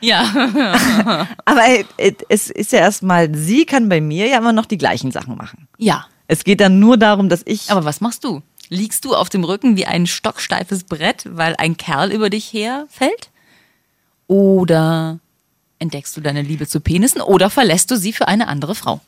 Ja. 0.00 0.22
Aber 1.44 1.62
äh, 1.96 2.12
es 2.28 2.50
ist 2.50 2.72
ja 2.72 2.80
erstmal, 2.80 3.34
sie 3.34 3.64
kann 3.66 3.88
bei 3.88 4.00
mir 4.00 4.26
ja 4.26 4.38
immer 4.38 4.52
noch 4.52 4.66
die 4.66 4.78
gleichen 4.78 5.12
Sachen 5.12 5.36
machen. 5.36 5.66
Ja. 5.78 6.06
Es 6.26 6.44
geht 6.44 6.60
dann 6.60 6.78
nur 6.78 6.96
darum, 6.98 7.28
dass 7.28 7.42
ich. 7.46 7.70
Aber 7.70 7.84
was 7.84 8.00
machst 8.00 8.22
du? 8.24 8.42
Liegst 8.68 9.04
du 9.04 9.14
auf 9.14 9.28
dem 9.30 9.44
Rücken 9.44 9.76
wie 9.76 9.86
ein 9.86 10.06
stocksteifes 10.06 10.84
Brett, 10.84 11.24
weil 11.30 11.54
ein 11.56 11.76
Kerl 11.78 12.12
über 12.12 12.28
dich 12.30 12.52
herfällt? 12.52 13.30
Oder 14.28 15.18
entdeckst 15.80 16.16
du 16.16 16.20
deine 16.20 16.42
Liebe 16.42 16.68
zu 16.68 16.80
Penissen 16.80 17.20
oder 17.20 17.50
verlässt 17.50 17.90
du 17.90 17.96
sie 17.96 18.12
für 18.12 18.28
eine 18.28 18.46
andere 18.46 18.76
Frau? 18.76 19.00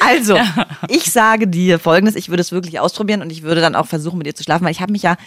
Also, 0.00 0.38
ich 0.88 1.12
sage 1.12 1.46
dir 1.46 1.78
folgendes, 1.78 2.16
ich 2.16 2.30
würde 2.30 2.40
es 2.40 2.50
wirklich 2.50 2.80
ausprobieren 2.80 3.20
und 3.20 3.30
ich 3.30 3.42
würde 3.42 3.60
dann 3.60 3.74
auch 3.74 3.86
versuchen, 3.86 4.16
mit 4.16 4.26
ihr 4.26 4.34
zu 4.34 4.42
schlafen, 4.42 4.64
weil 4.64 4.72
ich 4.72 4.80
habe 4.80 4.92
mich 4.92 5.02
ja 5.02 5.18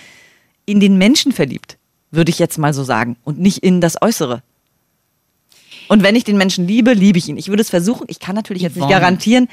in 0.65 0.79
den 0.79 0.97
Menschen 0.97 1.33
verliebt, 1.33 1.77
würde 2.09 2.31
ich 2.31 2.39
jetzt 2.39 2.57
mal 2.57 2.73
so 2.73 2.83
sagen, 2.83 3.15
und 3.23 3.39
nicht 3.39 3.59
in 3.59 3.79
das 3.79 4.01
Äußere. 4.01 4.41
Und 5.87 6.01
wenn 6.01 6.15
ich 6.15 6.23
den 6.23 6.37
Menschen 6.37 6.67
liebe, 6.67 6.93
liebe 6.93 7.19
ich 7.19 7.29
ihn. 7.29 7.37
Ich 7.37 7.49
würde 7.49 7.61
es 7.61 7.69
versuchen. 7.69 8.07
Ich 8.09 8.19
kann 8.19 8.35
natürlich 8.35 8.63
jetzt 8.63 8.75
nicht 8.75 8.89
garantieren, 8.89 9.47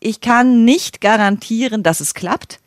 ich 0.00 0.20
kann 0.20 0.64
nicht 0.64 1.00
garantieren, 1.00 1.82
dass 1.82 2.00
es 2.00 2.14
klappt, 2.14 2.60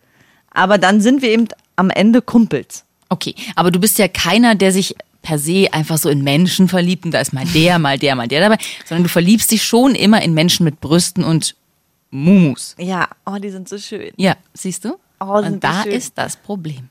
aber 0.51 0.77
dann 0.77 1.01
sind 1.01 1.21
wir 1.21 1.29
eben 1.29 1.47
am 1.75 1.89
Ende 1.89 2.21
Kumpels. 2.21 2.85
Okay, 3.09 3.35
aber 3.55 3.71
du 3.71 3.79
bist 3.79 3.99
ja 3.99 4.07
keiner, 4.07 4.55
der 4.55 4.71
sich 4.71 4.95
per 5.21 5.37
se 5.37 5.67
einfach 5.71 5.97
so 5.97 6.09
in 6.09 6.23
Menschen 6.23 6.67
verliebt 6.67 7.05
und 7.05 7.11
da 7.11 7.19
ist 7.19 7.33
mal 7.33 7.45
der, 7.45 7.79
mal 7.79 7.97
der, 7.97 8.15
mal 8.15 8.27
der 8.27 8.41
dabei, 8.41 8.57
sondern 8.85 9.03
du 9.03 9.09
verliebst 9.09 9.51
dich 9.51 9.63
schon 9.63 9.95
immer 9.95 10.21
in 10.21 10.33
Menschen 10.33 10.63
mit 10.63 10.81
Brüsten 10.81 11.23
und 11.23 11.55
Mumus. 12.09 12.75
Ja, 12.77 13.07
oh, 13.25 13.37
die 13.37 13.49
sind 13.49 13.69
so 13.69 13.77
schön. 13.77 14.11
Ja, 14.17 14.35
siehst 14.53 14.85
du? 14.85 14.97
Oh, 15.19 15.37
und 15.37 15.63
da 15.63 15.83
ist 15.83 16.17
das 16.17 16.35
Problem. 16.35 16.89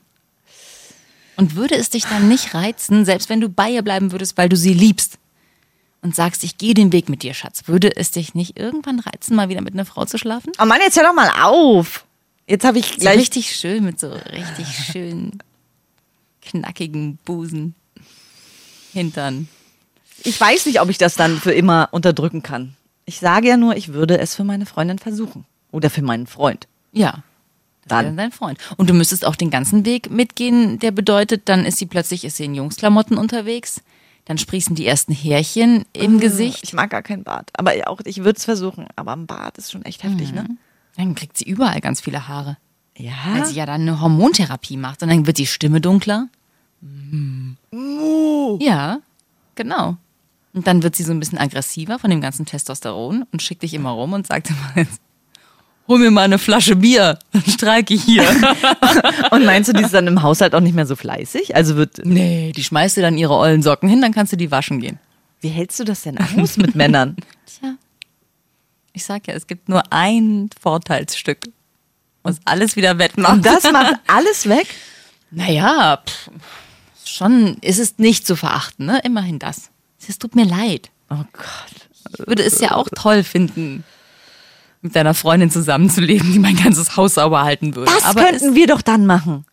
Und 1.37 1.55
würde 1.55 1.75
es 1.75 1.89
dich 1.89 2.05
dann 2.05 2.27
nicht 2.27 2.53
reizen, 2.53 3.05
selbst 3.05 3.29
wenn 3.29 3.41
du 3.41 3.49
bei 3.49 3.69
ihr 3.69 3.81
bleiben 3.81 4.11
würdest, 4.11 4.37
weil 4.37 4.49
du 4.49 4.55
sie 4.55 4.73
liebst 4.73 5.17
und 6.01 6.15
sagst, 6.15 6.43
ich 6.43 6.57
gehe 6.57 6.73
den 6.73 6.91
Weg 6.91 7.09
mit 7.09 7.23
dir, 7.23 7.33
Schatz, 7.33 7.67
würde 7.67 7.95
es 7.95 8.11
dich 8.11 8.33
nicht 8.33 8.57
irgendwann 8.57 8.99
reizen, 8.99 9.35
mal 9.35 9.49
wieder 9.49 9.61
mit 9.61 9.73
einer 9.73 9.85
Frau 9.85 10.05
zu 10.05 10.17
schlafen? 10.17 10.51
Oh 10.61 10.65
Mann, 10.65 10.79
jetzt 10.81 10.97
hör 10.97 11.03
doch 11.03 11.13
mal 11.13 11.31
auf. 11.41 12.05
Jetzt 12.51 12.65
habe 12.65 12.79
ich 12.79 12.87
So 12.87 12.95
gleich 12.97 13.17
richtig 13.17 13.55
schön 13.55 13.85
mit 13.85 13.97
so 13.97 14.09
richtig 14.09 14.67
schön 14.67 15.39
knackigen 16.41 17.17
Busen, 17.23 17.75
Hintern. 18.91 19.47
Ich 20.25 20.39
weiß 20.39 20.65
nicht, 20.65 20.81
ob 20.81 20.89
ich 20.89 20.97
das 20.97 21.15
dann 21.15 21.37
für 21.37 21.53
immer 21.53 21.87
unterdrücken 21.91 22.43
kann. 22.43 22.75
Ich 23.05 23.19
sage 23.21 23.47
ja 23.47 23.55
nur, 23.55 23.77
ich 23.77 23.93
würde 23.93 24.19
es 24.19 24.35
für 24.35 24.43
meine 24.43 24.65
Freundin 24.65 24.99
versuchen. 24.99 25.45
Oder 25.71 25.89
für 25.89 26.01
meinen 26.01 26.27
Freund. 26.27 26.67
Ja. 26.91 27.23
Wäre 27.85 28.03
Dann. 28.03 28.17
dein 28.17 28.31
Freund. 28.33 28.59
Und 28.75 28.89
du 28.89 28.93
müsstest 28.93 29.25
auch 29.25 29.37
den 29.37 29.49
ganzen 29.49 29.85
Weg 29.85 30.11
mitgehen, 30.11 30.77
der 30.77 30.91
bedeutet, 30.91 31.43
dann 31.45 31.65
ist 31.65 31.77
sie 31.77 31.85
plötzlich, 31.85 32.25
ist 32.25 32.35
sie 32.35 32.45
in 32.45 32.53
Jungsklamotten 32.53 33.17
unterwegs, 33.17 33.81
dann 34.25 34.37
sprießen 34.37 34.75
die 34.75 34.85
ersten 34.85 35.13
Härchen 35.13 35.85
im 35.93 36.19
Gesicht, 36.19 36.63
Ich 36.63 36.73
mag 36.73 36.89
gar 36.89 37.01
kein 37.01 37.23
Bart. 37.23 37.49
Aber 37.53 37.71
auch 37.85 38.01
ich 38.03 38.17
würde 38.25 38.37
es 38.37 38.43
versuchen. 38.43 38.87
Aber 38.97 39.13
ein 39.13 39.25
Bart 39.25 39.57
ist 39.57 39.71
schon 39.71 39.85
echt 39.85 40.03
heftig, 40.03 40.33
ne? 40.33 40.49
Dann 40.97 41.15
kriegt 41.15 41.37
sie 41.37 41.45
überall 41.45 41.81
ganz 41.81 42.01
viele 42.01 42.27
Haare. 42.27 42.57
Ja. 42.97 43.13
Weil 43.33 43.45
sie 43.45 43.55
ja 43.55 43.65
dann 43.65 43.81
eine 43.81 44.01
Hormontherapie 44.01 44.77
macht 44.77 45.01
und 45.01 45.09
dann 45.09 45.25
wird 45.25 45.37
die 45.37 45.47
Stimme 45.47 45.81
dunkler. 45.81 46.27
Ja, 48.59 48.99
genau. 49.55 49.97
Und 50.53 50.67
dann 50.67 50.83
wird 50.83 50.95
sie 50.95 51.03
so 51.03 51.11
ein 51.11 51.19
bisschen 51.19 51.37
aggressiver 51.37 51.99
von 51.99 52.09
dem 52.09 52.21
ganzen 52.21 52.45
Testosteron 52.45 53.25
und 53.31 53.41
schickt 53.41 53.63
dich 53.63 53.73
immer 53.73 53.91
rum 53.91 54.13
und 54.13 54.27
sagt 54.27 54.49
immer 54.49 54.71
jetzt, 54.75 54.99
hol 55.87 55.99
mir 55.99 56.11
mal 56.11 56.23
eine 56.23 56.39
Flasche 56.39 56.75
Bier, 56.75 57.19
dann 57.31 57.43
streike 57.45 57.93
ich 57.93 58.03
hier. 58.03 58.23
Und 59.31 59.45
meinst 59.45 59.69
du, 59.69 59.73
die 59.73 59.83
ist 59.83 59.93
dann 59.93 60.07
im 60.07 60.21
Haushalt 60.21 60.55
auch 60.55 60.59
nicht 60.61 60.75
mehr 60.75 60.85
so 60.85 60.95
fleißig? 60.95 61.55
Also 61.55 61.75
wird. 61.75 62.05
nee, 62.05 62.53
die 62.55 62.63
schmeißt 62.63 62.97
dir 62.97 63.01
dann 63.01 63.17
ihre 63.17 63.33
ollen 63.33 63.61
Socken 63.61 63.89
hin, 63.89 64.01
dann 64.01 64.13
kannst 64.13 64.31
du 64.31 64.37
die 64.37 64.51
waschen 64.51 64.79
gehen. 64.79 64.99
Wie 65.41 65.49
hältst 65.49 65.79
du 65.79 65.83
das 65.83 66.03
denn 66.03 66.17
aus 66.37 66.57
mit 66.57 66.75
Männern? 66.75 67.15
Tja, 67.45 67.75
ich 68.93 69.05
sag 69.05 69.27
ja, 69.27 69.33
es 69.33 69.47
gibt 69.47 69.69
nur 69.69 69.83
ein 69.91 70.49
Vorteilsstück, 70.61 71.45
was 72.23 72.39
alles 72.45 72.75
wieder 72.75 72.97
wettmacht. 72.97 73.33
Und 73.33 73.45
das 73.45 73.63
macht 73.71 73.95
alles 74.07 74.47
weg? 74.47 74.67
Naja, 75.31 76.01
pff, 76.05 76.29
schon 77.05 77.57
ist 77.61 77.79
es 77.79 77.97
nicht 77.97 78.27
zu 78.27 78.35
verachten, 78.35 78.85
ne? 78.85 78.99
Immerhin 79.03 79.39
das. 79.39 79.69
Es 80.07 80.17
tut 80.19 80.35
mir 80.35 80.45
leid. 80.45 80.89
Oh 81.09 81.23
Gott. 81.33 81.89
Ich 82.19 82.27
würde 82.27 82.43
es 82.43 82.59
ja 82.59 82.71
auch 82.75 82.89
toll 82.93 83.23
finden, 83.23 83.83
mit 84.81 84.95
deiner 84.95 85.13
Freundin 85.13 85.49
zusammenzuleben, 85.51 86.33
die 86.33 86.39
mein 86.39 86.55
ganzes 86.57 86.97
Haus 86.97 87.13
sauber 87.13 87.43
halten 87.43 87.75
würde. 87.75 87.91
Das 87.91 88.03
Aber 88.03 88.23
könnten 88.25 88.55
wir 88.55 88.67
doch 88.67 88.81
dann 88.81 89.05
machen. 89.05 89.45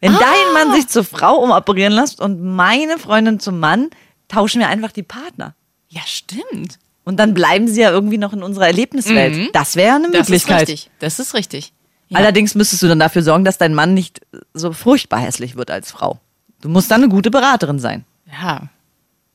Wenn 0.00 0.12
dein 0.12 0.52
Mann 0.54 0.72
sich 0.74 0.88
zur 0.88 1.04
Frau 1.04 1.36
umoperieren 1.36 1.92
lässt 1.92 2.20
und 2.20 2.42
meine 2.42 2.98
Freundin 2.98 3.38
zum 3.40 3.60
Mann, 3.60 3.90
tauschen 4.28 4.60
wir 4.60 4.68
einfach 4.68 4.92
die 4.92 5.02
Partner. 5.02 5.54
ja, 5.88 6.02
stimmt. 6.06 6.78
Und 7.04 7.18
dann 7.18 7.34
bleiben 7.34 7.68
sie 7.68 7.82
ja 7.82 7.90
irgendwie 7.90 8.18
noch 8.18 8.32
in 8.32 8.42
unserer 8.42 8.66
Erlebniswelt. 8.66 9.54
Das 9.54 9.76
wäre 9.76 9.96
eine 9.96 10.08
Mhm. 10.08 10.12
Das 10.12 10.28
Möglichkeit. 10.28 10.62
ist 10.62 10.68
richtig. 10.70 10.90
Das 11.00 11.18
ist 11.18 11.34
richtig. 11.34 11.72
Ja. 12.08 12.18
Allerdings 12.18 12.54
müsstest 12.54 12.82
du 12.82 12.88
dann 12.88 12.98
dafür 12.98 13.22
sorgen, 13.22 13.44
dass 13.44 13.58
dein 13.58 13.74
Mann 13.74 13.94
nicht 13.94 14.20
so 14.54 14.72
furchtbar 14.72 15.20
hässlich 15.20 15.56
wird 15.56 15.70
als 15.70 15.90
Frau. 15.90 16.18
Du 16.60 16.68
musst 16.68 16.90
dann 16.90 17.02
eine 17.02 17.10
gute 17.10 17.30
Beraterin 17.30 17.78
sein. 17.78 18.04
Ja, 18.30 18.68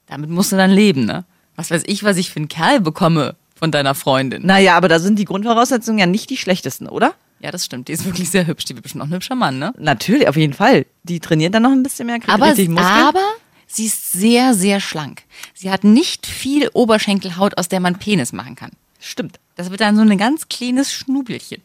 damit 0.07 0.29
musst 0.29 0.51
du 0.51 0.55
dann 0.55 0.71
leben, 0.71 1.05
ne? 1.05 1.25
Was 1.55 1.69
weiß 1.71 1.83
ich, 1.85 2.03
was 2.03 2.17
ich 2.17 2.31
für 2.31 2.37
einen 2.37 2.47
Kerl 2.47 2.79
bekomme 2.79 3.35
von 3.55 3.71
deiner 3.71 3.93
Freundin. 3.93 4.45
Naja, 4.45 4.75
aber 4.77 4.87
da 4.87 4.99
sind 4.99 5.19
die 5.19 5.25
Grundvoraussetzungen 5.25 5.99
ja 5.99 6.05
nicht 6.05 6.29
die 6.29 6.37
schlechtesten, 6.37 6.87
oder? 6.87 7.13
Ja, 7.41 7.51
das 7.51 7.65
stimmt. 7.65 7.87
Die 7.87 7.91
ist 7.93 8.05
wirklich 8.05 8.29
sehr 8.29 8.47
hübsch. 8.47 8.65
Die 8.65 8.73
wird 8.75 8.83
bestimmt 8.83 9.03
auch 9.03 9.07
ein 9.07 9.13
hübscher 9.13 9.35
Mann, 9.35 9.59
ne? 9.59 9.73
Natürlich, 9.77 10.27
auf 10.27 10.37
jeden 10.37 10.53
Fall. 10.53 10.85
Die 11.03 11.19
trainiert 11.19 11.53
dann 11.53 11.63
noch 11.63 11.71
ein 11.71 11.83
bisschen 11.83 12.05
mehr, 12.07 12.19
kriegt 12.19 12.29
Aber, 12.33 12.47
richtig 12.47 12.69
Muskeln. 12.69 12.87
aber 12.89 13.21
sie 13.71 13.85
ist 13.85 14.11
sehr, 14.11 14.53
sehr 14.53 14.81
schlank. 14.81 15.23
Sie 15.53 15.71
hat 15.71 15.83
nicht 15.85 16.25
viel 16.25 16.69
Oberschenkelhaut, 16.73 17.57
aus 17.57 17.69
der 17.69 17.79
man 17.79 17.97
Penis 17.99 18.33
machen 18.33 18.55
kann. 18.55 18.71
Stimmt. 18.99 19.39
Das 19.55 19.69
wird 19.71 19.79
dann 19.81 19.95
so 19.95 20.01
ein 20.01 20.17
ganz 20.17 20.49
kleines 20.49 20.91
Schnubelchen. 20.93 21.61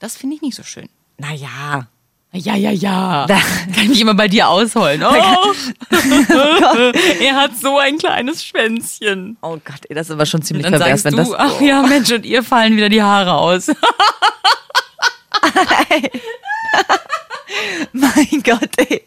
Das 0.00 0.16
finde 0.16 0.36
ich 0.36 0.42
nicht 0.42 0.54
so 0.56 0.62
schön. 0.62 0.88
Naja. 1.16 1.86
Ja, 2.32 2.56
ja, 2.56 2.70
ja. 2.72 3.26
Da- 3.28 3.40
Kann 3.76 3.92
ich 3.92 4.00
immer 4.00 4.14
bei 4.14 4.26
dir 4.26 4.48
ausholen. 4.48 5.04
Oh, 5.04 5.14
er 7.20 7.36
hat 7.36 7.56
so 7.56 7.78
ein 7.78 7.96
kleines 7.96 8.44
Schwänzchen. 8.44 9.36
Oh 9.40 9.56
Gott, 9.64 9.82
ey, 9.88 9.94
das 9.94 10.08
ist 10.08 10.12
aber 10.12 10.26
schon 10.26 10.42
ziemlich 10.42 10.64
Dann 10.64 10.72
pervers, 10.72 11.02
sagst 11.02 11.16
wenn 11.16 11.24
du, 11.24 11.30
das. 11.30 11.38
ach 11.38 11.60
ja, 11.60 11.82
Mensch, 11.82 12.10
und 12.10 12.26
ihr 12.26 12.42
fallen 12.42 12.76
wieder 12.76 12.88
die 12.88 13.02
Haare 13.02 13.34
aus. 13.34 13.68
Mein 17.92 18.42
Gott, 18.42 18.70
ey. 18.78 19.03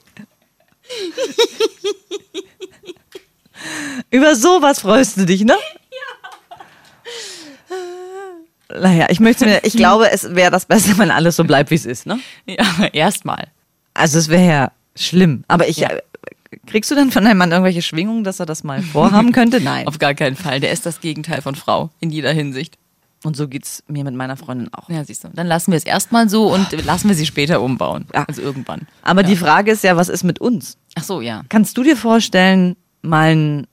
Über 4.18 4.36
sowas 4.36 4.80
freust 4.82 5.18
du 5.18 5.26
dich, 5.26 5.44
ne? 5.46 5.54
Ja. 8.70 8.80
Naja, 8.82 9.08
ich 9.10 9.20
möchte 9.20 9.46
mir, 9.46 9.62
ich 9.64 9.74
glaube, 9.74 10.12
es 10.12 10.36
wäre 10.36 10.52
das 10.52 10.66
Beste, 10.66 10.98
wenn 10.98 11.10
alles 11.12 11.36
so 11.38 11.44
bleibt, 11.44 11.70
wie 11.72 11.76
es 11.76 11.86
ist, 11.86 12.06
ne? 12.06 12.20
Ja, 12.46 12.66
erstmal. 12.94 13.48
Also 13.94 14.18
es 14.20 14.28
wäre 14.30 14.46
ja 14.46 14.72
schlimm. 14.96 15.44
Aber 15.48 15.68
ich, 15.70 15.78
Ja. 15.78 15.90
äh, 15.90 16.02
kriegst 16.66 16.92
du 16.92 16.96
dann 16.96 17.12
von 17.12 17.24
deinem 17.24 17.38
Mann 17.38 17.52
irgendwelche 17.52 17.82
Schwingungen, 17.82 18.24
dass 18.24 18.40
er 18.40 18.46
das 18.46 18.64
mal 18.64 18.82
vorhaben 18.82 19.32
könnte? 19.32 19.62
Nein. 19.62 19.88
Auf 19.88 20.00
gar 20.00 20.14
keinen 20.16 20.36
Fall. 20.36 20.60
Der 20.60 20.72
ist 20.72 20.86
das 20.86 21.00
Gegenteil 21.00 21.42
von 21.42 21.56
Frau. 21.56 21.90
In 22.00 22.10
jeder 22.10 22.32
Hinsicht. 22.34 22.78
Und 23.24 23.36
so 23.38 23.48
geht's 23.48 23.84
mir 23.88 24.04
mit 24.04 24.16
meiner 24.16 24.36
Freundin 24.38 24.72
auch. 24.74 24.90
Ja, 24.90 25.04
siehst 25.04 25.24
du. 25.24 25.30
Dann 25.34 25.48
lassen 25.48 25.72
wir 25.72 25.78
es 25.78 25.84
erstmal 25.86 26.28
so 26.30 26.54
und 26.54 26.72
lassen 26.86 27.08
wir 27.08 27.16
sie 27.16 27.26
später 27.26 27.62
umbauen. 27.62 28.06
Ja. 28.14 28.26
Also 28.28 28.42
irgendwann. 28.42 28.88
Aber 29.02 29.24
die 29.24 29.36
Frage 29.38 29.72
ist 29.72 29.84
ja, 29.84 29.96
was 29.98 30.10
ist 30.10 30.24
mit 30.24 30.40
uns? 30.40 30.78
Ach 30.96 31.04
so, 31.04 31.22
ja. 31.22 31.44
Kannst 31.50 31.78
du 31.78 31.84
dir 31.84 31.96
vorstellen, 31.98 32.76
mal 33.02 33.32
ein 33.36 33.68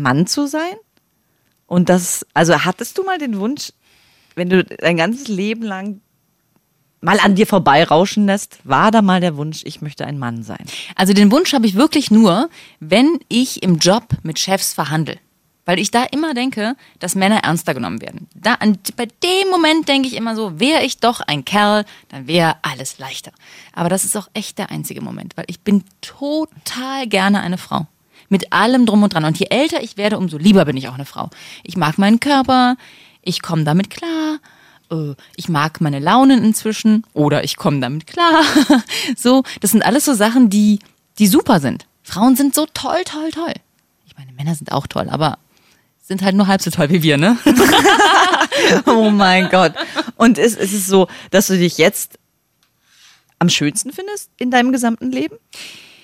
Mann 0.00 0.26
zu 0.26 0.46
sein? 0.46 0.74
Und 1.66 1.88
das, 1.88 2.26
also 2.34 2.64
hattest 2.64 2.98
du 2.98 3.02
mal 3.02 3.18
den 3.18 3.38
Wunsch, 3.38 3.72
wenn 4.34 4.48
du 4.48 4.64
dein 4.64 4.96
ganzes 4.96 5.28
Leben 5.28 5.62
lang 5.62 6.00
mal 7.00 7.18
an 7.20 7.34
dir 7.34 7.46
vorbeirauschen 7.46 8.26
lässt, 8.26 8.58
war 8.64 8.90
da 8.90 9.02
mal 9.02 9.20
der 9.20 9.36
Wunsch, 9.36 9.62
ich 9.64 9.82
möchte 9.82 10.06
ein 10.06 10.18
Mann 10.18 10.42
sein? 10.42 10.64
Also 10.94 11.12
den 11.12 11.30
Wunsch 11.30 11.52
habe 11.52 11.66
ich 11.66 11.74
wirklich 11.74 12.10
nur, 12.10 12.48
wenn 12.80 13.18
ich 13.28 13.62
im 13.62 13.78
Job 13.78 14.04
mit 14.22 14.38
Chefs 14.38 14.72
verhandle. 14.72 15.18
Weil 15.64 15.78
ich 15.78 15.92
da 15.92 16.02
immer 16.04 16.34
denke, 16.34 16.74
dass 16.98 17.14
Männer 17.14 17.44
ernster 17.44 17.72
genommen 17.72 18.00
werden. 18.00 18.28
Da, 18.34 18.54
an, 18.54 18.78
bei 18.96 19.06
dem 19.06 19.48
Moment 19.48 19.88
denke 19.88 20.08
ich 20.08 20.14
immer 20.14 20.34
so, 20.34 20.58
wäre 20.58 20.82
ich 20.82 20.98
doch 20.98 21.20
ein 21.20 21.44
Kerl, 21.44 21.84
dann 22.08 22.26
wäre 22.26 22.56
alles 22.62 22.98
leichter. 22.98 23.30
Aber 23.72 23.88
das 23.88 24.04
ist 24.04 24.16
auch 24.16 24.28
echt 24.34 24.58
der 24.58 24.70
einzige 24.70 25.00
Moment, 25.00 25.36
weil 25.36 25.44
ich 25.46 25.60
bin 25.60 25.84
total 26.00 27.06
gerne 27.06 27.40
eine 27.42 27.58
Frau. 27.58 27.86
Mit 28.32 28.50
allem 28.50 28.86
drum 28.86 29.02
und 29.02 29.12
dran. 29.12 29.26
Und 29.26 29.38
je 29.38 29.48
älter 29.50 29.82
ich 29.82 29.98
werde, 29.98 30.16
umso 30.16 30.38
lieber 30.38 30.64
bin 30.64 30.74
ich 30.78 30.88
auch 30.88 30.94
eine 30.94 31.04
Frau. 31.04 31.28
Ich 31.64 31.76
mag 31.76 31.98
meinen 31.98 32.18
Körper, 32.18 32.76
ich 33.20 33.42
komme 33.42 33.64
damit 33.64 33.90
klar, 33.90 34.38
äh, 34.90 35.14
ich 35.36 35.50
mag 35.50 35.82
meine 35.82 35.98
Launen 35.98 36.42
inzwischen 36.42 37.04
oder 37.12 37.44
ich 37.44 37.56
komme 37.56 37.80
damit 37.80 38.06
klar. 38.06 38.42
so, 39.18 39.42
das 39.60 39.72
sind 39.72 39.84
alles 39.84 40.06
so 40.06 40.14
Sachen, 40.14 40.48
die, 40.48 40.78
die 41.18 41.26
super 41.26 41.60
sind. 41.60 41.84
Frauen 42.02 42.34
sind 42.34 42.54
so 42.54 42.64
toll, 42.72 43.02
toll, 43.04 43.30
toll. 43.32 43.52
Ich 44.06 44.16
meine, 44.16 44.32
Männer 44.32 44.54
sind 44.54 44.72
auch 44.72 44.86
toll, 44.86 45.10
aber 45.10 45.36
sind 46.00 46.22
halt 46.22 46.34
nur 46.34 46.46
halb 46.46 46.62
so 46.62 46.70
toll 46.70 46.88
wie 46.88 47.02
wir, 47.02 47.18
ne? 47.18 47.36
Oh 48.86 49.10
mein 49.10 49.50
Gott. 49.50 49.74
Und 50.16 50.38
ist, 50.38 50.58
ist 50.58 50.72
es 50.72 50.86
so, 50.86 51.06
dass 51.30 51.48
du 51.48 51.58
dich 51.58 51.76
jetzt 51.76 52.18
am 53.38 53.50
schönsten 53.50 53.92
findest 53.92 54.30
in 54.38 54.50
deinem 54.50 54.72
gesamten 54.72 55.12
Leben? 55.12 55.36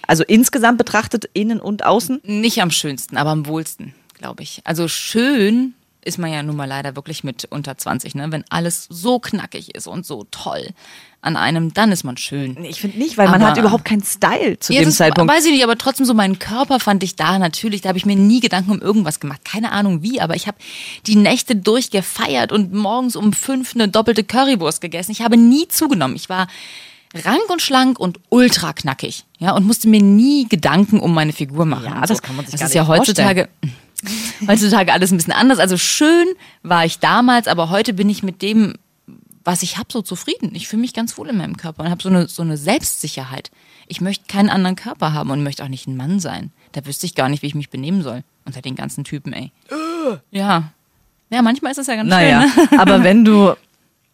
Also 0.09 0.25
insgesamt 0.25 0.79
betrachtet, 0.79 1.29
innen 1.35 1.61
und 1.61 1.85
außen? 1.85 2.21
Nicht 2.25 2.61
am 2.61 2.73
schönsten, 2.73 3.17
aber 3.17 3.31
am 3.31 3.47
wohlsten, 3.47 3.95
glaube 4.15 4.43
ich. 4.43 4.63
Also 4.65 4.89
schön 4.89 5.75
ist 6.03 6.17
man 6.19 6.33
ja 6.33 6.43
nun 6.43 6.57
mal 6.57 6.65
leider 6.65 6.97
wirklich 6.97 7.23
mit 7.25 7.45
unter 7.51 7.77
20, 7.77 8.15
ne? 8.15 8.33
Wenn 8.33 8.45
alles 8.49 8.87
so 8.89 9.19
knackig 9.19 9.75
ist 9.75 9.87
und 9.87 10.07
so 10.07 10.27
toll 10.31 10.69
an 11.21 11.37
einem, 11.37 11.75
dann 11.75 11.93
ist 11.93 12.05
man 12.05 12.17
schön. 12.17 12.65
Ich 12.65 12.81
finde 12.81 12.97
nicht, 12.97 13.19
weil 13.19 13.27
man 13.29 13.43
Aber- 13.43 13.51
hat 13.51 13.59
überhaupt 13.59 13.85
keinen 13.85 14.03
Style 14.05 14.59
zu 14.61 14.73
Ja, 14.73 14.81
dem 14.81 14.87
das 14.87 14.97
Zeitpunkt. 14.97 15.31
Weiß 15.31 15.45
ich 15.45 15.53
nicht, 15.53 15.65
aber 15.65 15.77
trotzdem 15.77 16.07
so 16.07 16.15
meinen 16.15 16.39
Körper 16.39 16.81
fand 16.81 17.03
ich 17.03 17.17
da 17.17 17.39
natürlich, 17.39 17.83
da 17.83 17.89
habe 17.91 17.99
ich 17.99 18.07
mir 18.07 18.17
nie 18.17 18.41
Gedanken 18.41 18.71
um 18.71 18.81
irgendwas 18.81 19.21
gemacht. 19.21 19.45
Keine 19.45 19.73
Ahnung 19.73 20.03
wie, 20.03 20.21
aber 20.23 20.37
ich 20.37 20.47
habe 20.47 20.57
die 21.07 21.17
Nächte 21.17 21.57
durchgefeiert 21.57 22.53
und 22.53 22.73
morgens 22.73 23.15
um 23.17 23.33
fünf 23.35 23.75
eine 23.75 23.89
doppelte 23.89 24.25
Currywurst 24.25 24.81
gegessen. 24.81 25.11
Ich 25.11 25.21
habe 25.21 25.37
nie 25.37 25.69
zugenommen. 25.69 26.17
Ich 26.17 26.29
war 26.31 26.47
rank 27.15 27.49
und 27.49 27.63
schlank 27.63 27.99
und 27.99 28.21
ultra 28.29 28.73
knackig. 28.73 29.25
Ja, 29.39 29.53
und 29.55 29.67
musste 29.67 29.89
mir 29.89 30.03
nie 30.03 30.47
Gedanken 30.49 31.01
um 31.01 31.15
meine 31.15 31.33
Figur 31.33 31.65
machen. 31.65 31.85
Ja, 31.87 32.01
das 32.07 32.19
so. 32.19 32.23
kann 32.23 32.37
man 32.37 32.45
sich 32.45 32.53
Das 32.53 32.61
gar 32.61 32.69
ist 32.69 32.75
ja 32.75 32.85
vorstellen. 32.85 33.29
heutzutage, 33.29 33.49
heutzutage 34.47 34.93
alles 34.93 35.11
ein 35.11 35.17
bisschen 35.17 35.33
anders. 35.33 35.59
Also 35.59 35.77
schön 35.77 36.27
war 36.63 36.85
ich 36.85 36.99
damals, 36.99 37.49
aber 37.49 37.71
heute 37.71 37.93
bin 37.95 38.09
ich 38.11 38.23
mit 38.23 38.43
dem, 38.43 38.75
was 39.45 39.63
ich 39.63 39.79
habe, 39.79 39.89
so 39.93 40.03
zufrieden. 40.03 40.51
Ich 40.55 40.69
fühle 40.69 40.83
mich 40.83 40.93
ganz 40.95 41.17
wohl 41.17 41.29
in 41.29 41.39
meinem 41.39 41.57
Körper 41.57 41.85
und 41.85 41.91
habe 41.91 42.03
so 42.03 42.09
eine, 42.09 42.29
so 42.29 42.43
eine 42.43 42.57
Selbstsicherheit. 42.57 43.51
Ich 43.87 44.01
möchte 44.03 44.27
keinen 44.29 44.51
anderen 44.51 44.77
Körper 44.77 45.15
haben 45.15 45.31
und 45.31 45.43
möchte 45.43 45.65
auch 45.65 45.69
nicht 45.69 45.87
ein 45.87 45.97
Mann 45.97 46.21
sein. 46.21 46.51
Da 46.73 46.85
wüsste 46.85 47.07
ich 47.07 47.15
gar 47.15 47.29
nicht, 47.31 47.43
wie 47.43 47.47
ich 47.47 47.55
mich 47.55 47.71
benehmen 47.71 48.03
soll. 48.03 48.23
Unter 48.45 48.61
den 48.61 48.77
ganzen 48.77 49.05
Typen, 49.05 49.33
ey. 49.33 49.51
Ja. 50.31 50.73
Ja, 51.31 51.43
manchmal 51.43 51.73
ist 51.73 51.77
das 51.77 51.87
ja 51.87 51.97
ganz 51.97 52.09
Naja, 52.09 52.47
schön. 52.55 52.69
Ne? 52.71 52.81
aber 52.81 53.03
wenn 53.05 53.25
du, 53.25 53.55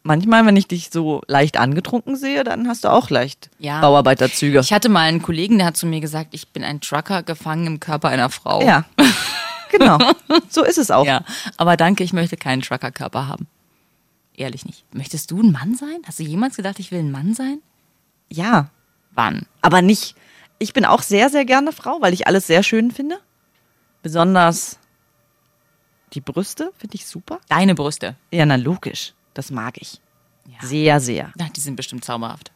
manchmal, 0.05 0.47
wenn 0.47 0.57
ich 0.57 0.69
dich 0.69 0.91
so 0.93 1.23
leicht 1.27 1.57
angetrunken 1.59 2.15
sehe, 2.15 2.45
dann 2.45 2.69
hast 2.69 2.85
du 2.85 2.89
auch 2.93 3.11
leicht 3.11 3.51
Ja. 3.59 3.81
Bauarbeiterzüge. 3.81 4.61
Ich 4.61 4.73
hatte 4.73 4.89
mal 4.89 5.01
einen 5.09 5.21
Kollegen, 5.23 5.59
der 5.59 5.67
hat 5.67 5.77
zu 5.77 5.87
mir 5.87 6.01
gesagt, 6.01 6.29
ich 6.33 6.49
bin 6.51 6.63
ein 6.63 6.81
Trucker 6.81 7.23
gefangen 7.25 7.67
im 7.67 7.81
Körper 7.81 8.09
einer 8.11 8.31
Frau. 8.31 8.63
ja, 8.63 8.85
genau. 9.73 9.99
So 10.49 10.63
ist 10.63 10.79
es 10.79 10.91
auch. 10.93 11.05
Ja, 11.07 11.25
aber 11.57 11.77
danke, 11.77 12.05
ich 12.05 12.13
möchte 12.13 12.37
keinen 12.37 12.63
Trucker-Körper 12.63 13.27
haben. 13.27 13.49
Ehrlich 14.37 14.65
nicht. 14.67 14.85
Möchtest 14.95 15.31
du 15.31 15.41
ein 15.43 15.51
Mann 15.53 15.75
sein? 15.75 15.99
Hast 16.07 16.19
du 16.19 16.23
jemals 16.23 16.57
gedacht, 16.57 16.79
ich 16.79 16.91
will 16.93 17.01
ein 17.01 17.11
Mann 17.11 17.35
sein? 17.35 17.59
ja, 18.31 18.69
Wann? 19.17 19.47
aber 19.61 19.81
nicht. 19.83 20.15
Ich 20.59 20.73
bin 20.73 20.85
auch 20.85 21.03
sehr, 21.03 21.29
sehr 21.31 21.45
gerne 21.45 21.73
Frau, 21.73 21.99
weil 22.01 22.13
ich 22.15 22.27
alles 22.27 22.47
sehr 22.47 22.63
schön 22.63 22.91
finde. 22.91 23.19
Besonders 24.03 24.79
die 26.15 26.21
Brüste 26.21 26.73
finde 26.79 26.95
ich 26.97 27.07
super. 27.07 27.39
Deine 27.49 27.75
Brüste. 27.75 28.17
Ja, 28.33 28.45
na 28.47 28.57
logisch. 28.57 29.13
Das 29.35 29.51
mag 29.51 29.75
ich. 29.81 30.01
Sehr, 30.63 31.01
sehr. 31.01 31.33
Ja, 31.39 31.47
die 31.55 31.61
sind 31.61 31.77
bestimmt 31.77 32.05
zauberhaft. 32.05 32.51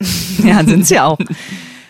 Ja, 0.42 0.64
sind 0.64 0.86
sie 0.86 0.98
auch. 1.00 1.18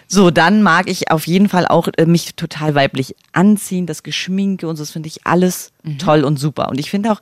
So, 0.07 0.31
dann 0.31 0.63
mag 0.63 0.89
ich 0.89 1.11
auf 1.11 1.27
jeden 1.27 1.49
Fall 1.49 1.67
auch 1.67 1.89
äh, 1.97 2.05
mich 2.07 2.35
total 2.37 2.75
weiblich 2.75 3.17
anziehen, 3.33 3.87
das 3.87 4.03
Geschminke 4.03 4.69
und 4.69 4.77
so, 4.77 4.83
das 4.83 4.91
finde 4.91 5.09
ich 5.09 5.27
alles 5.27 5.73
Mhm. 5.83 5.99
toll 5.99 6.25
und 6.25 6.39
super. 6.39 6.69
Und 6.69 6.79
ich 6.79 6.91
finde 6.91 7.11
auch, 7.13 7.21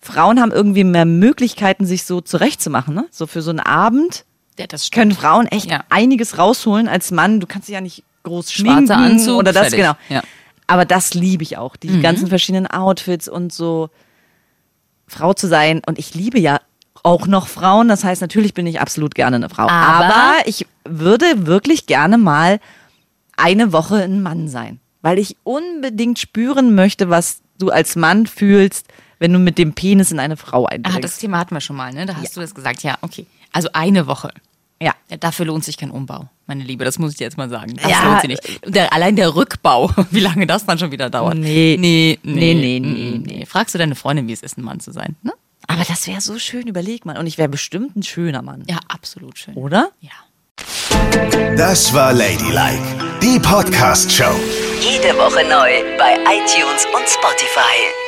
Frauen 0.00 0.40
haben 0.40 0.52
irgendwie 0.52 0.84
mehr 0.84 1.06
Möglichkeiten, 1.06 1.86
sich 1.86 2.04
so 2.04 2.20
zurechtzumachen, 2.20 2.94
ne? 2.94 3.06
So 3.10 3.26
für 3.26 3.42
so 3.42 3.50
einen 3.50 3.60
Abend 3.60 4.24
Ja, 4.58 4.66
das 4.66 4.90
können 4.90 5.12
Frauen 5.12 5.46
echt 5.46 5.70
Ja. 5.70 5.84
einiges 5.88 6.36
rausholen 6.38 6.86
als 6.88 7.10
Mann. 7.10 7.40
Du 7.40 7.46
kannst 7.46 7.68
dich 7.68 7.74
ja 7.74 7.80
nicht 7.80 8.02
groß 8.24 8.52
schminken 8.52 8.86
Schwarzer 8.88 8.96
Anzug, 9.02 9.38
oder 9.38 9.52
das, 9.52 9.68
fertig. 9.68 9.78
genau. 9.80 9.94
Ja. 10.08 10.22
Aber 10.66 10.84
das 10.84 11.14
liebe 11.14 11.42
ich 11.42 11.56
auch, 11.56 11.74
Mhm. 11.76 11.80
die 11.82 12.00
ganzen 12.02 12.26
verschiedenen 12.28 12.66
Outfits 12.66 13.28
und 13.28 13.52
so 13.52 13.88
Frau 15.08 15.32
zu 15.34 15.46
sein. 15.48 15.80
Und 15.86 15.98
ich 15.98 16.14
liebe 16.14 16.38
ja 16.38 16.60
auch 17.02 17.26
noch 17.26 17.48
Frauen. 17.48 17.88
Das 17.88 18.04
heißt, 18.04 18.20
natürlich 18.20 18.54
bin 18.54 18.66
ich 18.66 18.80
absolut 18.80 19.14
gerne 19.14 19.36
eine 19.36 19.48
Frau. 19.48 19.64
Aber- 19.68 20.04
Aber 20.14 20.34
ich 20.46 20.66
würde 20.84 21.46
wirklich 21.46 21.86
gerne 21.86 22.18
mal 22.18 22.60
eine 23.36 23.72
Woche 23.72 23.96
ein 24.02 24.22
Mann 24.22 24.48
sein, 24.48 24.80
weil 25.02 25.18
ich 25.18 25.36
unbedingt 25.44 26.18
spüren 26.18 26.74
möchte, 26.74 27.08
was 27.08 27.40
du 27.58 27.70
als 27.70 27.96
Mann 27.96 28.26
fühlst, 28.26 28.86
wenn 29.20 29.32
du 29.32 29.38
mit 29.38 29.58
dem 29.58 29.72
Penis 29.74 30.12
in 30.12 30.18
eine 30.20 30.36
Frau 30.36 30.64
Ah, 30.66 30.70
eindringst. 30.70 31.04
das 31.04 31.18
Thema 31.18 31.38
hatten 31.38 31.54
wir 31.54 31.60
schon 31.60 31.76
mal, 31.76 31.92
ne? 31.92 32.06
Da 32.06 32.14
hast 32.16 32.36
du 32.36 32.40
das 32.40 32.54
gesagt. 32.54 32.82
Ja, 32.82 32.98
okay. 33.02 33.26
Also 33.52 33.68
eine 33.72 34.06
Woche. 34.06 34.30
Ja. 34.80 34.94
Dafür 35.20 35.46
lohnt 35.46 35.64
sich 35.64 35.76
kein 35.76 35.90
Umbau, 35.90 36.28
meine 36.46 36.62
Liebe. 36.64 36.84
Das 36.84 36.98
muss 36.98 37.12
ich 37.12 37.18
dir 37.18 37.24
jetzt 37.24 37.36
mal 37.36 37.48
sagen. 37.48 37.74
Das 37.76 37.90
Ja. 37.90 38.04
lohnt 38.04 38.20
sich 38.20 38.28
nicht. 38.30 38.60
Der, 38.74 38.92
allein 38.92 39.16
der 39.16 39.34
Rückbau, 39.34 39.90
wie 40.10 40.20
lange 40.20 40.46
das 40.46 40.66
dann 40.66 40.78
schon 40.78 40.90
wieder 40.92 41.08
dauert. 41.10 41.36
Nee. 41.36 41.76
Nee, 41.78 42.18
nee, 42.22 42.54
Nee, 42.54 42.54
nee, 42.54 42.80
nee, 42.80 43.18
nee. 43.38 43.46
Fragst 43.46 43.74
du 43.74 43.78
deine 43.78 43.94
Freundin, 43.94 44.28
wie 44.28 44.32
es 44.32 44.42
ist, 44.42 44.58
ein 44.58 44.62
Mann 44.62 44.80
zu 44.80 44.92
sein? 44.92 45.16
Ne? 45.22 45.32
Aber 45.66 45.84
das 45.84 46.06
wäre 46.06 46.20
so 46.20 46.38
schön, 46.38 46.66
überleg 46.66 47.04
mal. 47.04 47.18
Und 47.18 47.26
ich 47.26 47.36
wäre 47.38 47.48
bestimmt 47.48 47.96
ein 47.96 48.02
schöner 48.02 48.42
Mann. 48.42 48.64
Ja, 48.68 48.78
absolut 48.88 49.38
schön. 49.38 49.54
Oder? 49.54 49.90
Ja. 50.00 50.10
Das 51.56 51.92
war 51.94 52.12
Ladylike, 52.12 52.82
die 53.22 53.38
Podcast-Show. 53.38 54.34
Jede 54.80 55.16
Woche 55.18 55.42
neu 55.48 55.96
bei 55.98 56.14
iTunes 56.14 56.84
und 56.94 57.08
Spotify. 57.08 58.07